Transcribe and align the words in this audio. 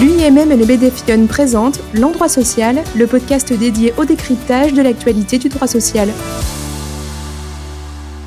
L'UIMM 0.00 0.50
et 0.50 0.56
le 0.56 0.66
BDFION 0.66 1.28
présentent 1.28 1.80
L'Endroit 1.94 2.28
Social, 2.28 2.82
le 2.96 3.06
podcast 3.06 3.52
dédié 3.52 3.94
au 3.96 4.04
décryptage 4.04 4.72
de 4.72 4.82
l'actualité 4.82 5.38
du 5.38 5.48
droit 5.48 5.68
social. 5.68 6.08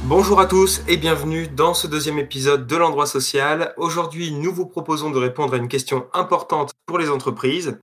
Bonjour 0.06 0.40
à 0.40 0.46
tous 0.46 0.82
et 0.88 0.96
bienvenue 0.96 1.50
dans 1.50 1.74
ce 1.74 1.88
deuxième 1.88 2.20
épisode 2.20 2.68
de 2.68 2.76
l'endroit 2.78 3.06
social. 3.06 3.74
Aujourd'hui, 3.76 4.32
nous 4.32 4.54
vous 4.54 4.66
proposons 4.66 5.12
de 5.12 5.20
répondre 5.20 5.56
à 5.56 5.58
une 5.58 5.68
question 5.68 6.08
importante 6.14 6.72
pour 6.86 7.00
les 7.00 7.10
entreprises. 7.10 7.78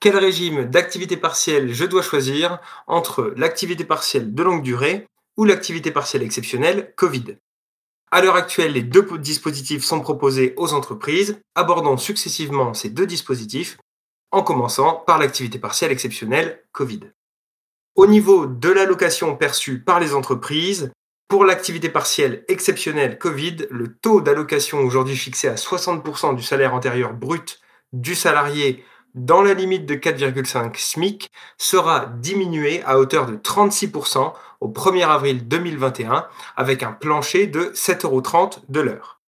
Quel 0.00 0.16
régime 0.16 0.64
d'activité 0.64 1.18
partielle 1.18 1.74
je 1.74 1.84
dois 1.84 2.00
choisir 2.00 2.58
entre 2.86 3.34
l'activité 3.36 3.84
partielle 3.84 4.34
de 4.34 4.42
longue 4.42 4.62
durée 4.62 5.06
ou 5.36 5.44
l'activité 5.44 5.90
partielle 5.90 6.22
exceptionnelle 6.22 6.94
Covid? 6.96 7.36
À 8.16 8.22
l'heure 8.22 8.36
actuelle, 8.36 8.72
les 8.72 8.82
deux 8.82 9.06
dispositifs 9.18 9.84
sont 9.84 10.00
proposés 10.00 10.54
aux 10.56 10.72
entreprises. 10.72 11.38
Abordons 11.54 11.98
successivement 11.98 12.72
ces 12.72 12.88
deux 12.88 13.04
dispositifs, 13.04 13.76
en 14.30 14.42
commençant 14.42 15.04
par 15.06 15.18
l'activité 15.18 15.58
partielle 15.58 15.92
exceptionnelle 15.92 16.62
Covid. 16.72 17.00
Au 17.94 18.06
niveau 18.06 18.46
de 18.46 18.70
l'allocation 18.70 19.36
perçue 19.36 19.82
par 19.82 20.00
les 20.00 20.14
entreprises, 20.14 20.90
pour 21.28 21.44
l'activité 21.44 21.90
partielle 21.90 22.42
exceptionnelle 22.48 23.18
Covid, 23.18 23.66
le 23.70 23.94
taux 23.94 24.22
d'allocation 24.22 24.78
aujourd'hui 24.78 25.16
fixé 25.16 25.48
à 25.48 25.56
60% 25.56 26.36
du 26.36 26.42
salaire 26.42 26.72
antérieur 26.72 27.12
brut 27.12 27.60
du 27.92 28.14
salarié 28.14 28.82
dans 29.16 29.42
la 29.42 29.54
limite 29.54 29.86
de 29.86 29.94
4,5 29.94 30.78
SMIC 30.78 31.30
sera 31.56 32.06
diminué 32.18 32.82
à 32.84 32.98
hauteur 32.98 33.26
de 33.26 33.36
36% 33.36 34.34
au 34.60 34.68
1er 34.68 35.06
avril 35.06 35.48
2021 35.48 36.26
avec 36.56 36.82
un 36.82 36.92
plancher 36.92 37.46
de 37.46 37.72
7,30 37.74 38.04
euros 38.06 38.50
de 38.68 38.80
l'heure. 38.80 39.20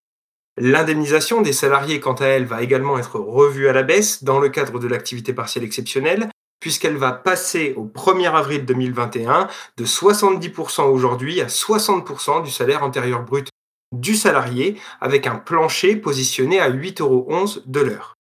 L'indemnisation 0.59 1.41
des 1.41 1.53
salariés, 1.53 2.01
quant 2.01 2.15
à 2.15 2.27
elle, 2.27 2.45
va 2.45 2.63
également 2.63 2.99
être 2.99 3.19
revue 3.19 3.69
à 3.69 3.73
la 3.73 3.83
baisse 3.83 4.25
dans 4.25 4.41
le 4.41 4.49
cadre 4.49 4.79
de 4.79 4.89
l'activité 4.89 5.33
partielle 5.33 5.65
exceptionnelle 5.65 6.29
puisqu'elle 6.61 6.97
va 6.97 7.13
passer 7.13 7.73
au 7.77 7.85
1er 7.87 8.33
avril 8.35 8.65
2021 8.67 9.49
de 9.77 9.85
70% 9.85 10.83
aujourd'hui 10.83 11.41
à 11.41 11.47
60% 11.47 12.43
du 12.43 12.51
salaire 12.51 12.83
antérieur 12.83 13.23
brut 13.23 13.49
du 13.93 14.17
salarié 14.17 14.79
avec 15.01 15.27
un 15.27 15.37
plancher 15.37 15.97
positionné 15.97 16.61
à 16.61 16.69
8,11 16.69 17.01
euros 17.01 17.49
de 17.65 17.81
l'heure. 17.81 18.18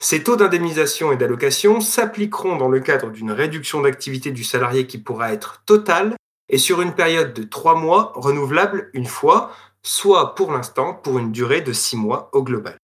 Ces 0.00 0.22
taux 0.22 0.36
d'indemnisation 0.36 1.10
et 1.10 1.16
d'allocation 1.16 1.80
s'appliqueront 1.80 2.56
dans 2.56 2.68
le 2.68 2.78
cadre 2.80 3.10
d'une 3.10 3.32
réduction 3.32 3.80
d'activité 3.80 4.30
du 4.30 4.44
salarié 4.44 4.86
qui 4.86 4.98
pourra 4.98 5.32
être 5.32 5.62
totale 5.66 6.14
et 6.48 6.58
sur 6.58 6.80
une 6.80 6.94
période 6.94 7.34
de 7.34 7.42
trois 7.42 7.74
mois 7.74 8.12
renouvelable 8.14 8.90
une 8.92 9.06
fois, 9.06 9.52
soit 9.82 10.36
pour 10.36 10.52
l'instant 10.52 10.94
pour 10.94 11.18
une 11.18 11.32
durée 11.32 11.62
de 11.62 11.72
six 11.72 11.96
mois 11.96 12.30
au 12.32 12.44
global. 12.44 12.76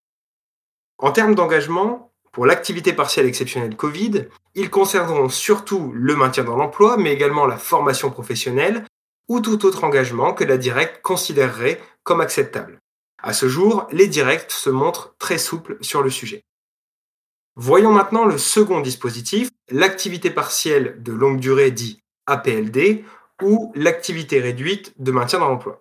En 0.99 1.13
termes 1.13 1.37
d'engagement, 1.37 2.13
pour 2.33 2.47
l'activité 2.47 2.93
partielle 2.93 3.27
exceptionnelle 3.27 3.77
Covid, 3.77 4.27
ils 4.57 4.71
concerneront 4.71 5.29
surtout 5.29 5.93
le 5.95 6.17
maintien 6.17 6.43
dans 6.43 6.57
l'emploi, 6.57 6.97
mais 6.97 7.13
également 7.13 7.47
la 7.47 7.59
formation 7.59 8.11
professionnelle 8.11 8.85
ou 9.29 9.41
tout 9.41 9.65
autre 9.65 9.85
engagement 9.85 10.35
que 10.35 10.45
la 10.45 10.59
directe 10.59 11.01
considérerait 11.01 11.81
comme 12.03 12.21
acceptable. 12.21 12.81
À 13.23 13.33
ce 13.33 13.49
jour, 13.49 13.87
les 13.93 14.09
directs 14.09 14.51
se 14.51 14.69
montrent 14.69 15.15
très 15.19 15.39
souples 15.39 15.79
sur 15.81 16.03
le 16.03 16.11
sujet. 16.11 16.43
Voyons 17.57 17.93
maintenant 17.93 18.25
le 18.25 18.37
second 18.37 18.81
dispositif, 18.81 19.49
l'activité 19.71 20.31
partielle 20.31 21.01
de 21.03 21.13
longue 21.13 21.39
durée 21.39 21.71
dit 21.71 22.01
APLD 22.27 23.05
ou 23.43 23.73
l'activité 23.77 24.41
réduite 24.41 24.93
de 24.99 25.13
maintien 25.13 25.39
dans 25.39 25.49
l'emploi. 25.49 25.81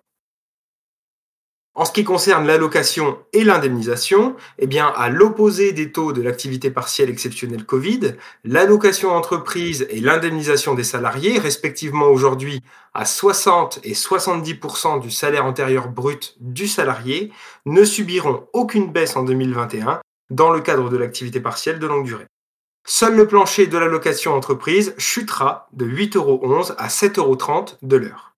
En 1.76 1.84
ce 1.84 1.90
qui 1.90 2.04
concerne 2.04 2.46
l'allocation 2.46 3.18
et 3.32 3.42
l'indemnisation, 3.42 4.36
eh 4.58 4.68
bien, 4.68 4.86
à 4.86 5.08
l'opposé 5.08 5.72
des 5.72 5.90
taux 5.90 6.12
de 6.12 6.22
l'activité 6.22 6.70
partielle 6.70 7.10
exceptionnelle 7.10 7.64
Covid, 7.64 8.14
l'allocation 8.44 9.10
entreprise 9.10 9.84
et 9.90 9.98
l'indemnisation 9.98 10.74
des 10.74 10.84
salariés, 10.84 11.40
respectivement 11.40 12.06
aujourd'hui 12.06 12.62
à 12.92 13.04
60 13.04 13.80
et 13.82 13.94
70% 13.94 15.00
du 15.00 15.10
salaire 15.10 15.46
antérieur 15.46 15.88
brut 15.88 16.36
du 16.38 16.68
salarié, 16.68 17.32
ne 17.66 17.82
subiront 17.82 18.46
aucune 18.52 18.92
baisse 18.92 19.16
en 19.16 19.24
2021 19.24 20.00
dans 20.34 20.50
le 20.50 20.60
cadre 20.60 20.90
de 20.90 20.96
l'activité 20.96 21.40
partielle 21.40 21.78
de 21.78 21.86
longue 21.86 22.04
durée. 22.04 22.26
Seul 22.86 23.16
le 23.16 23.26
plancher 23.26 23.66
de 23.66 23.78
l'allocation 23.78 24.34
entreprise 24.34 24.94
chutera 24.98 25.68
de 25.72 25.86
8,11 25.86 26.16
euros 26.16 26.72
à 26.76 26.88
7,30 26.88 27.18
euros 27.18 27.38
de 27.82 27.96
l'heure. 27.96 28.34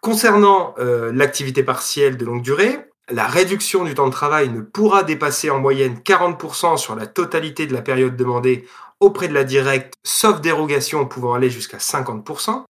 Concernant 0.00 0.74
euh, 0.78 1.12
l'activité 1.12 1.62
partielle 1.62 2.16
de 2.16 2.24
longue 2.24 2.42
durée, 2.42 2.78
la 3.10 3.26
réduction 3.26 3.84
du 3.84 3.94
temps 3.94 4.06
de 4.06 4.12
travail 4.12 4.48
ne 4.48 4.60
pourra 4.60 5.02
dépasser 5.02 5.50
en 5.50 5.58
moyenne 5.58 5.98
40% 5.98 6.76
sur 6.76 6.96
la 6.96 7.06
totalité 7.06 7.66
de 7.66 7.74
la 7.74 7.82
période 7.82 8.16
demandée 8.16 8.66
auprès 9.00 9.28
de 9.28 9.34
la 9.34 9.44
directe, 9.44 9.94
sauf 10.04 10.40
dérogation 10.40 11.06
pouvant 11.06 11.34
aller 11.34 11.50
jusqu'à 11.50 11.78
50%. 11.78 12.64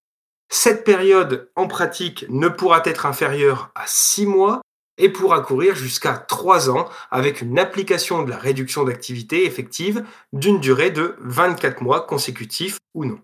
Cette 0.49 0.85
période, 0.85 1.51
en 1.57 1.69
pratique, 1.69 2.27
ne 2.29 2.49
pourra 2.49 2.83
être 2.85 3.07
inférieure 3.07 3.71
à 3.75 3.85
6 3.87 4.27
mois 4.27 4.61
et 4.99 5.09
pourra 5.09 5.41
courir 5.41 5.75
jusqu'à 5.75 6.15
3 6.15 6.71
ans 6.71 6.89
avec 7.11 7.41
une 7.41 7.59
application 7.59 8.23
de 8.23 8.31
la 8.31 8.39
réduction 8.39 8.85
d'activité 8.85 9.45
effective 9.45 10.05
d'une 10.33 10.61
durée 10.61 10.91
de 10.91 11.17
24 11.21 11.83
mois 11.83 12.07
consécutifs 12.07 12.79
ou 12.95 13.05
non. 13.05 13.21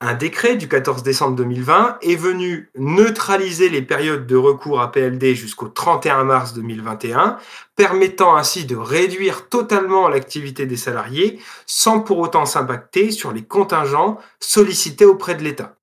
Un 0.00 0.12
décret 0.12 0.56
du 0.56 0.68
14 0.68 1.02
décembre 1.02 1.36
2020 1.36 1.98
est 2.02 2.16
venu 2.16 2.70
neutraliser 2.76 3.70
les 3.70 3.80
périodes 3.80 4.26
de 4.26 4.36
recours 4.36 4.82
à 4.82 4.92
PLD 4.92 5.34
jusqu'au 5.34 5.68
31 5.68 6.24
mars 6.24 6.52
2021, 6.52 7.38
permettant 7.74 8.36
ainsi 8.36 8.66
de 8.66 8.76
réduire 8.76 9.48
totalement 9.48 10.08
l'activité 10.08 10.66
des 10.66 10.76
salariés 10.76 11.40
sans 11.64 12.00
pour 12.00 12.18
autant 12.18 12.44
s'impacter 12.44 13.12
sur 13.12 13.32
les 13.32 13.44
contingents 13.44 14.18
sollicités 14.40 15.06
auprès 15.06 15.36
de 15.36 15.42
l'État. 15.42 15.76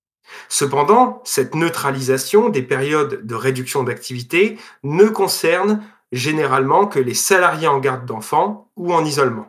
Cependant, 0.49 1.21
cette 1.23 1.55
neutralisation 1.55 2.49
des 2.49 2.61
périodes 2.61 3.25
de 3.25 3.35
réduction 3.35 3.83
d'activité 3.83 4.57
ne 4.83 5.05
concerne 5.05 5.83
généralement 6.11 6.87
que 6.87 6.99
les 6.99 7.13
salariés 7.13 7.67
en 7.67 7.79
garde 7.79 8.05
d'enfants 8.05 8.69
ou 8.75 8.93
en 8.93 9.05
isolement. 9.05 9.47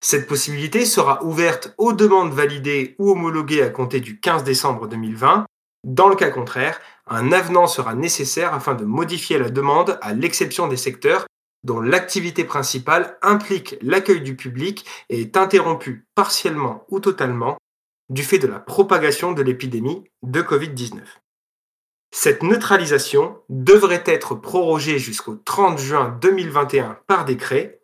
Cette 0.00 0.26
possibilité 0.26 0.84
sera 0.84 1.22
ouverte 1.24 1.74
aux 1.78 1.92
demandes 1.92 2.32
validées 2.32 2.94
ou 2.98 3.10
homologuées 3.10 3.62
à 3.62 3.70
compter 3.70 4.00
du 4.00 4.20
15 4.20 4.44
décembre 4.44 4.86
2020. 4.86 5.46
Dans 5.84 6.08
le 6.08 6.16
cas 6.16 6.30
contraire, 6.30 6.80
un 7.06 7.32
avenant 7.32 7.66
sera 7.66 7.94
nécessaire 7.94 8.54
afin 8.54 8.74
de 8.74 8.84
modifier 8.84 9.38
la 9.38 9.50
demande 9.50 9.98
à 10.02 10.12
l'exception 10.12 10.68
des 10.68 10.76
secteurs 10.76 11.26
dont 11.64 11.80
l'activité 11.80 12.44
principale 12.44 13.18
implique 13.22 13.76
l'accueil 13.82 14.20
du 14.20 14.36
public 14.36 14.86
et 15.08 15.20
est 15.20 15.36
interrompue 15.36 16.06
partiellement 16.14 16.84
ou 16.88 17.00
totalement 17.00 17.56
du 18.08 18.22
fait 18.22 18.38
de 18.38 18.46
la 18.46 18.60
propagation 18.60 19.32
de 19.32 19.42
l'épidémie 19.42 20.04
de 20.22 20.42
Covid-19. 20.42 21.00
Cette 22.12 22.42
neutralisation 22.42 23.38
devrait 23.48 24.04
être 24.06 24.34
prorogée 24.34 24.98
jusqu'au 24.98 25.34
30 25.36 25.78
juin 25.78 26.16
2021 26.20 26.98
par 27.06 27.24
décret, 27.24 27.80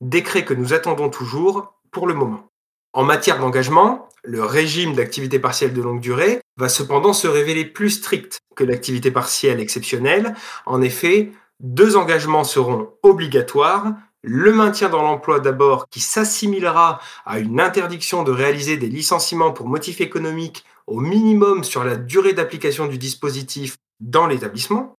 décret 0.00 0.44
que 0.44 0.54
nous 0.54 0.72
attendons 0.72 1.10
toujours 1.10 1.74
pour 1.90 2.06
le 2.06 2.14
moment. 2.14 2.50
En 2.92 3.04
matière 3.04 3.38
d'engagement, 3.38 4.08
le 4.24 4.42
régime 4.42 4.94
d'activité 4.94 5.38
partielle 5.38 5.72
de 5.72 5.82
longue 5.82 6.00
durée 6.00 6.40
va 6.56 6.68
cependant 6.68 7.12
se 7.12 7.28
révéler 7.28 7.64
plus 7.64 7.90
strict 7.90 8.40
que 8.56 8.64
l'activité 8.64 9.10
partielle 9.10 9.60
exceptionnelle. 9.60 10.34
En 10.64 10.82
effet, 10.82 11.30
deux 11.60 11.96
engagements 11.96 12.44
seront 12.44 12.92
obligatoires 13.02 13.94
le 14.28 14.52
maintien 14.52 14.88
dans 14.88 15.02
l'emploi 15.02 15.38
d'abord 15.38 15.88
qui 15.88 16.00
s'assimilera 16.00 17.00
à 17.24 17.38
une 17.38 17.60
interdiction 17.60 18.24
de 18.24 18.32
réaliser 18.32 18.76
des 18.76 18.88
licenciements 18.88 19.52
pour 19.52 19.68
motif 19.68 20.00
économique 20.00 20.64
au 20.88 20.98
minimum 20.98 21.62
sur 21.62 21.84
la 21.84 21.94
durée 21.96 22.32
d'application 22.32 22.86
du 22.86 22.98
dispositif 22.98 23.76
dans 24.00 24.26
l'établissement, 24.26 24.96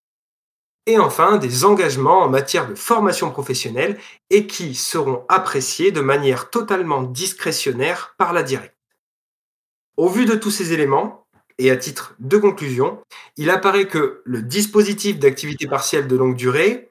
et 0.86 0.98
enfin 0.98 1.38
des 1.38 1.66
engagements 1.66 2.22
en 2.24 2.30
matière 2.30 2.70
de 2.70 2.76
formation 2.76 3.30
professionnelle 3.30 4.00
et 4.30 4.48
qui 4.48 4.74
seront 4.74 5.26
appréciés 5.28 5.92
de 5.92 6.00
manière 6.00 6.50
totalement 6.50 7.04
discrétionnaire 7.04 8.16
par 8.18 8.32
la 8.32 8.44
directe. 8.44 8.78
Au 9.98 10.08
vu 10.08 10.26
de 10.26 10.36
tous 10.36 10.52
ces 10.52 10.72
éléments, 10.72 11.28
et 11.58 11.70
à 11.70 11.76
titre 11.76 12.16
de 12.20 12.38
conclusion, 12.38 13.00
il 13.36 13.50
apparaît 13.50 13.88
que 13.88 14.22
le 14.24 14.42
dispositif 14.42 15.20
d'activité 15.20 15.68
partielle 15.68 16.08
de 16.08 16.16
longue 16.16 16.36
durée 16.36 16.87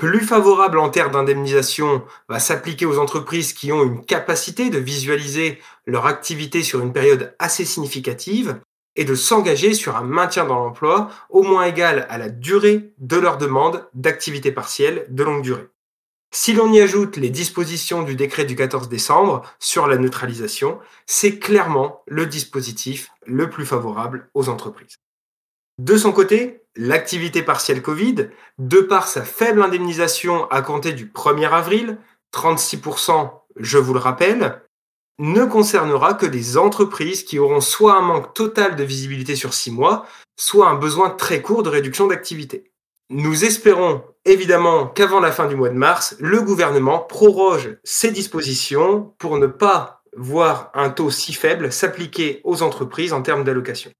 plus 0.00 0.24
favorable 0.24 0.78
en 0.78 0.88
termes 0.88 1.12
d'indemnisation 1.12 2.02
va 2.30 2.38
s'appliquer 2.38 2.86
aux 2.86 2.98
entreprises 2.98 3.52
qui 3.52 3.70
ont 3.70 3.82
une 3.82 4.02
capacité 4.02 4.70
de 4.70 4.78
visualiser 4.78 5.60
leur 5.84 6.06
activité 6.06 6.62
sur 6.62 6.80
une 6.80 6.94
période 6.94 7.36
assez 7.38 7.66
significative 7.66 8.58
et 8.96 9.04
de 9.04 9.14
s'engager 9.14 9.74
sur 9.74 9.98
un 9.98 10.02
maintien 10.02 10.46
dans 10.46 10.58
l'emploi 10.58 11.10
au 11.28 11.42
moins 11.42 11.64
égal 11.64 12.06
à 12.08 12.16
la 12.16 12.30
durée 12.30 12.94
de 12.96 13.18
leur 13.18 13.36
demande 13.36 13.86
d'activité 13.92 14.52
partielle 14.52 15.04
de 15.10 15.22
longue 15.22 15.42
durée. 15.42 15.68
Si 16.32 16.54
l'on 16.54 16.72
y 16.72 16.80
ajoute 16.80 17.18
les 17.18 17.28
dispositions 17.28 18.02
du 18.02 18.14
décret 18.14 18.46
du 18.46 18.56
14 18.56 18.88
décembre 18.88 19.42
sur 19.58 19.86
la 19.86 19.98
neutralisation, 19.98 20.78
c'est 21.04 21.38
clairement 21.38 22.00
le 22.06 22.24
dispositif 22.24 23.10
le 23.26 23.50
plus 23.50 23.66
favorable 23.66 24.30
aux 24.32 24.48
entreprises. 24.48 24.96
De 25.76 25.98
son 25.98 26.12
côté, 26.12 26.59
l'activité 26.76 27.42
partielle 27.42 27.82
Covid, 27.82 28.28
de 28.58 28.80
par 28.80 29.06
sa 29.08 29.22
faible 29.22 29.62
indemnisation 29.62 30.48
à 30.50 30.62
compter 30.62 30.92
du 30.92 31.06
1er 31.06 31.50
avril, 31.50 31.98
36% 32.34 33.30
je 33.56 33.78
vous 33.78 33.92
le 33.92 33.98
rappelle, 33.98 34.62
ne 35.18 35.44
concernera 35.44 36.14
que 36.14 36.26
des 36.26 36.56
entreprises 36.56 37.24
qui 37.24 37.38
auront 37.38 37.60
soit 37.60 37.96
un 37.96 38.00
manque 38.00 38.32
total 38.32 38.76
de 38.76 38.84
visibilité 38.84 39.36
sur 39.36 39.52
six 39.52 39.70
mois, 39.70 40.06
soit 40.36 40.68
un 40.68 40.76
besoin 40.76 41.10
très 41.10 41.42
court 41.42 41.62
de 41.62 41.68
réduction 41.68 42.06
d'activité. 42.06 42.72
Nous 43.10 43.44
espérons 43.44 44.02
évidemment 44.24 44.86
qu'avant 44.86 45.20
la 45.20 45.32
fin 45.32 45.46
du 45.46 45.56
mois 45.56 45.68
de 45.68 45.74
mars, 45.74 46.16
le 46.20 46.40
gouvernement 46.40 47.00
proroge 47.00 47.76
ces 47.84 48.12
dispositions 48.12 49.14
pour 49.18 49.38
ne 49.38 49.46
pas 49.46 50.02
voir 50.16 50.70
un 50.74 50.90
taux 50.90 51.10
si 51.10 51.34
faible 51.34 51.72
s'appliquer 51.72 52.40
aux 52.44 52.62
entreprises 52.62 53.12
en 53.12 53.22
termes 53.22 53.44
d'allocation. 53.44 53.90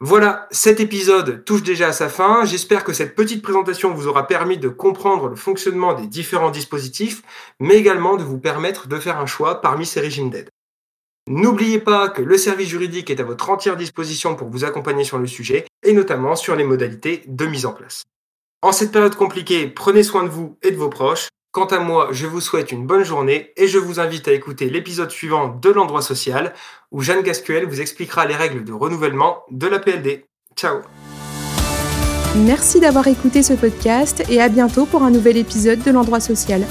Voilà, 0.00 0.46
cet 0.52 0.78
épisode 0.78 1.44
touche 1.44 1.64
déjà 1.64 1.88
à 1.88 1.92
sa 1.92 2.08
fin. 2.08 2.44
J'espère 2.44 2.84
que 2.84 2.92
cette 2.92 3.16
petite 3.16 3.42
présentation 3.42 3.92
vous 3.92 4.06
aura 4.06 4.28
permis 4.28 4.56
de 4.56 4.68
comprendre 4.68 5.26
le 5.26 5.34
fonctionnement 5.34 5.92
des 5.92 6.06
différents 6.06 6.52
dispositifs, 6.52 7.22
mais 7.58 7.74
également 7.74 8.16
de 8.16 8.22
vous 8.22 8.38
permettre 8.38 8.86
de 8.86 8.98
faire 9.00 9.18
un 9.18 9.26
choix 9.26 9.60
parmi 9.60 9.86
ces 9.86 9.98
régimes 10.00 10.30
d'aide. 10.30 10.50
N'oubliez 11.28 11.80
pas 11.80 12.08
que 12.08 12.22
le 12.22 12.38
service 12.38 12.68
juridique 12.68 13.10
est 13.10 13.20
à 13.20 13.24
votre 13.24 13.50
entière 13.50 13.76
disposition 13.76 14.36
pour 14.36 14.48
vous 14.48 14.64
accompagner 14.64 15.02
sur 15.02 15.18
le 15.18 15.26
sujet, 15.26 15.66
et 15.82 15.92
notamment 15.92 16.36
sur 16.36 16.54
les 16.54 16.64
modalités 16.64 17.24
de 17.26 17.46
mise 17.46 17.66
en 17.66 17.72
place. 17.72 18.04
En 18.62 18.70
cette 18.72 18.92
période 18.92 19.16
compliquée, 19.16 19.66
prenez 19.66 20.04
soin 20.04 20.22
de 20.22 20.28
vous 20.28 20.56
et 20.62 20.70
de 20.70 20.76
vos 20.76 20.88
proches. 20.88 21.28
Quant 21.50 21.64
à 21.66 21.78
moi, 21.78 22.08
je 22.10 22.26
vous 22.26 22.42
souhaite 22.42 22.72
une 22.72 22.86
bonne 22.86 23.04
journée 23.04 23.52
et 23.56 23.68
je 23.68 23.78
vous 23.78 24.00
invite 24.00 24.28
à 24.28 24.32
écouter 24.32 24.68
l'épisode 24.68 25.10
suivant 25.10 25.48
de 25.48 25.70
l'endroit 25.70 26.02
social 26.02 26.52
où 26.92 27.00
Jeanne 27.00 27.22
Gasquel 27.22 27.64
vous 27.64 27.80
expliquera 27.80 28.26
les 28.26 28.36
règles 28.36 28.64
de 28.64 28.72
renouvellement 28.72 29.44
de 29.50 29.66
la 29.66 29.78
PLD. 29.78 30.26
Ciao 30.56 30.80
Merci 32.36 32.80
d'avoir 32.80 33.08
écouté 33.08 33.42
ce 33.42 33.54
podcast 33.54 34.22
et 34.28 34.42
à 34.42 34.50
bientôt 34.50 34.84
pour 34.84 35.02
un 35.02 35.10
nouvel 35.10 35.38
épisode 35.38 35.82
de 35.82 35.90
l'endroit 35.90 36.20
social. 36.20 36.66